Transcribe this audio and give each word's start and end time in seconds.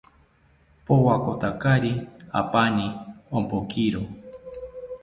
Powakotakiri 0.85 1.93
apani 2.41 2.87
ompokiro 3.37 4.01